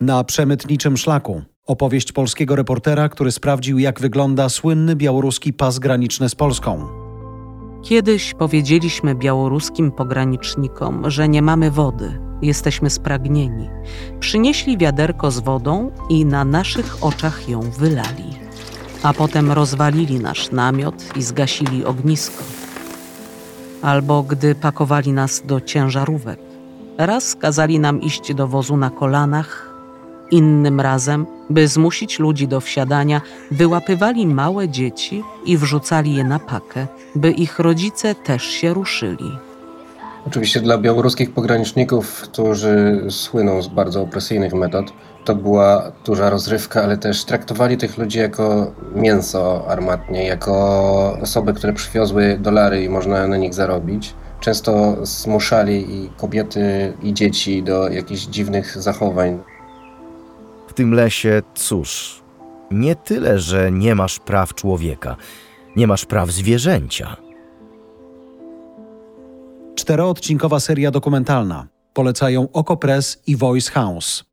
[0.00, 1.42] Na przemytniczym szlaku.
[1.66, 6.86] Opowieść polskiego reportera, który sprawdził, jak wygląda słynny białoruski pas graniczny z Polską.
[7.82, 13.68] Kiedyś powiedzieliśmy białoruskim pogranicznikom, że nie mamy wody, jesteśmy spragnieni.
[14.20, 18.38] Przynieśli wiaderko z wodą i na naszych oczach ją wylali.
[19.02, 22.44] A potem rozwalili nasz namiot i zgasili ognisko.
[23.82, 26.40] Albo gdy pakowali nas do ciężarówek.
[26.98, 29.67] Raz kazali nam iść do wozu na kolanach,
[30.30, 36.86] innym razem, by zmusić ludzi do wsiadania, wyłapywali małe dzieci i wrzucali je na pakę,
[37.14, 39.38] by ich rodzice też się ruszyli.
[40.26, 44.92] Oczywiście dla białoruskich pograniczników, którzy słyną z bardzo opresyjnych metod,
[45.24, 51.72] to była duża rozrywka, ale też traktowali tych ludzi jako mięso armatnie, jako osoby, które
[51.72, 54.14] przywiozły dolary i można na nich zarobić.
[54.40, 59.38] Często zmuszali i kobiety, i dzieci do jakichś dziwnych zachowań.
[60.78, 62.22] Tym lesie, cóż,
[62.70, 65.16] nie tyle, że nie masz praw człowieka,
[65.76, 67.16] nie masz praw zwierzęcia.
[69.74, 71.66] Czteroodcinkowa seria dokumentalna.
[71.94, 74.24] Polecają Okopres i Voice House.